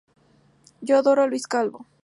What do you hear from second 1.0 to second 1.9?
a Luis Calvo.